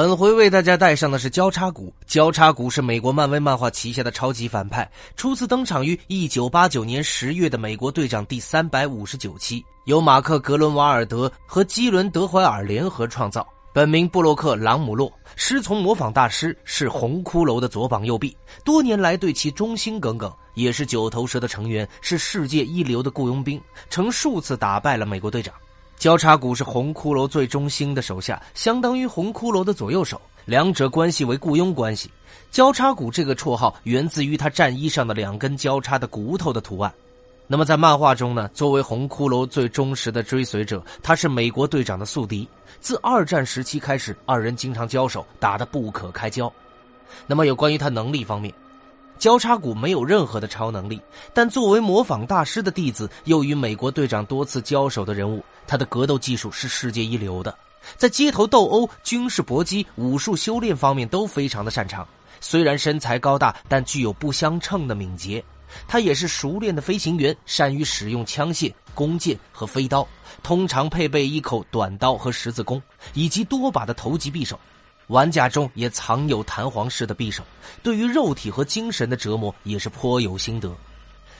[0.00, 1.92] 本回为大家带上的是交叉骨。
[2.06, 13.46] 交叉骨是美国漫威漫画旗下的超级反派，初次登场于一九八九年十月的《美国队长》第三百五十九期，由马克·格伦瓦尔德和基伦·德怀尔联合创造。
[13.74, 25.54] 本名布洛克·朗姆洛，师从模仿大师，是红骷髅的左膀右臂，多年来对其忠心耿耿，也是九头蛇的成员，是世界一流的雇佣兵，曾数次打败了美国队长。
[26.00, 32.10] 交叉骨是红骷髅最忠心的手下，相当于红骷髅的左右手，两者关系为雇佣关系。
[32.50, 36.90] 交叉骨这个绰号源自于他战衣上的两根交叉的骨头的图案。
[37.46, 42.48] 那么在漫画中呢，作为红骷髅最忠实的追随者，他是美国队长的宿敌。
[42.80, 46.50] 自二战时期开始，二人经常交手，打得不可开交。
[47.26, 48.54] 那么有关于他能力方面。
[49.20, 50.98] 交叉骨没有任何的超能力，
[51.34, 57.54] 但作为模仿大师的弟子，又与美国队长多次交手的人物，他的格斗技术是世界一流的，
[57.98, 62.08] 在街头斗殴、军事搏击、武术修炼方面都非常的擅长。
[62.40, 65.44] 虽然身材高大，但具有不相称的敏捷。
[65.86, 70.08] 他也是熟练的飞行员，善于使用枪械、弓箭和飞刀，
[70.42, 72.82] 通常配备一口短刀和十字弓，
[73.12, 74.58] 以及多把的投击匕首。
[75.10, 77.42] 玩家中也藏有弹簧式的匕首，
[77.82, 80.72] 对于肉体和精神的折磨也是颇有心得。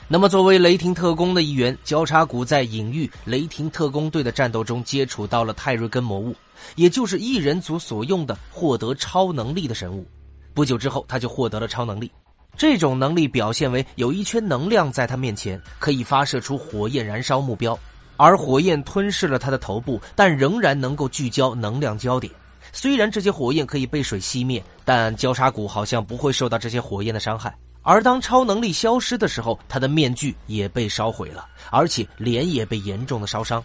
[0.09, 6.35] 那么，作为雷霆特工的一员，交叉骨在隐喻雷霆特工队的战斗中接触到了泰瑞根魔物，
[6.75, 10.05] 也就是异人族所用的获得超能力的神物。
[10.53, 12.11] 不久之后，他就获得了超能力。
[12.57, 17.79] 这种能力表现为有一圈能量在他面前，可以发射出火焰燃烧目标，
[18.17, 22.29] 而火焰吞噬了他的头部，但仍然能够聚焦能量焦点。
[22.71, 27.53] 虽然这些火焰可以被水熄灭，但交叉骨好像不会受到这些火焰的伤害。
[27.83, 33.63] 而当超能力消失的时候，他的面具也被烧毁了，而且脸也被严重的烧伤。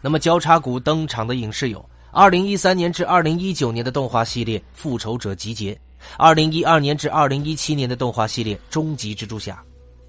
[0.00, 5.72] 那么，交叉骨登场的影视有：二零一三年至二零一九年的动画系列《复仇者集结》，
[6.18, 9.54] 二零一二年至二零一七年的动画系列《终极蜘蛛侠》。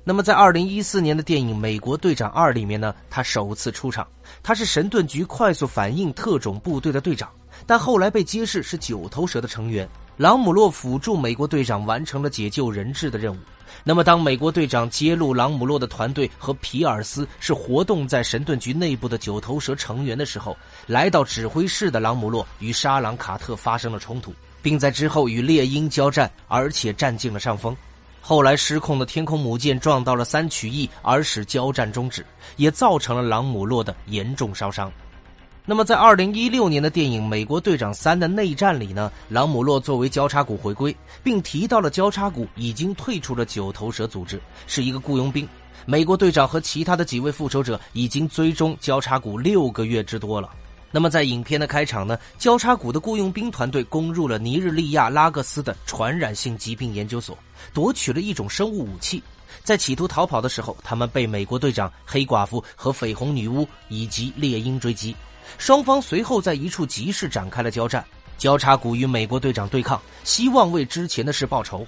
[0.04, 4.08] 那么，在二零一四年的电影《美国队长二》里面呢，他首次出场，
[4.42, 7.30] 他是神盾局快速反应特种部队的队长。
[7.66, 9.88] 但后来被揭示是九头蛇的成员，
[10.18, 13.38] 朗姆洛辅助美国队长完成了解救人质的任务。
[13.84, 20.56] 那么，当美国队长揭露朗姆洛的团队和皮尔斯是活动在神盾局内部的九头蛇成员的时候，
[20.88, 27.75] 来到指挥室的朗姆洛与沙朗卡特发生了冲突，并在之后与猎鹰交战，而且占尽了上风。
[28.19, 32.25] 后来失控的天空母舰撞到了三曲翼，而使交战终止，
[32.56, 34.91] 也造成了朗姆洛的严重烧伤。
[35.69, 45.45] 那么，在二零一六年的电影《美国队长三》的内战里呢，朗姆洛作为交叉骨回归，并提到了交叉骨已经退出了九头蛇组织，是一个雇佣兵。
[45.85, 50.50] 美国队长和其他的几位复仇者已经追踪交叉骨六个月之多了。
[50.89, 57.38] 那么，在影片的开场呢，交叉骨的雇佣兵团队攻入了尼日利亚拉各斯的传染性疾病研究所，
[57.73, 59.22] 夺取了一种生物武器。
[59.66, 65.13] 在企图逃跑的时候，他们被美国队长、黑寡妇和绯红女巫以及猎鹰追击。
[65.58, 68.03] 双方随后在一处集市展开了交战，
[68.38, 71.85] 交叉骨与美国队长对抗，希望为之前的事报仇。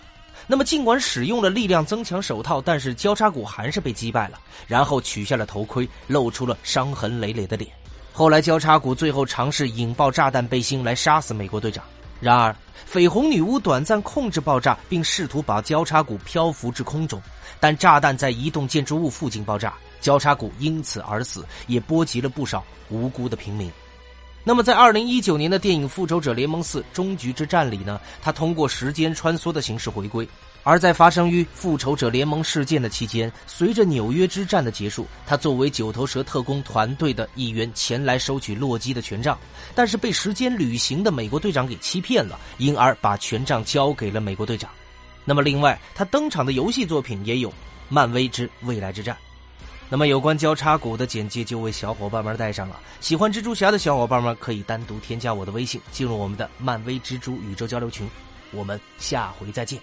[0.47, 7.69] 那么，尽管使用了力量增强手套，但是交叉骨还是被击败了，然后取下了头盔，露出了伤痕累累的脸。
[8.11, 11.83] 后来，交叉骨最后尝试引爆炸弹背心来杀死美国队长，
[12.19, 12.55] 然而
[12.91, 17.21] 绯红女巫短暂控制爆炸，并试图把交叉骨漂浮至空中，
[17.59, 19.75] 但炸弹在移动建筑物附近爆炸。
[19.99, 23.71] 交叉股因此而死，也波及了不少无辜的平民。
[24.43, 27.99] 那么，在二零一九年的电影《复仇者联盟四：终局之战》里呢？
[28.21, 30.27] 他通过时间穿梭的形式回归。
[30.63, 39.37] 而在发生于复仇者联盟事件的期间，随着纽约之战的结束，他作为九头蛇特工团队的一员前来收取洛基的权杖，
[39.73, 44.69] 但是被时间旅行的美国队长给欺骗了，因而把权杖交给了美国队长。
[45.23, 47.49] 那么，另外他登场的游戏作品也有
[47.87, 49.15] 《漫威之未来之战》。
[49.89, 52.79] 那么有关交叉股的简介就为小伙伴们带上了。
[53.01, 58.07] 喜欢蜘蛛侠的小伙伴们可以单独添加我的微信，进入我们的漫威蜘蛛宇宙交流群。
[58.51, 59.79] 我们下回再见，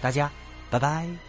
[0.00, 0.30] 大家
[0.70, 1.25] 拜拜。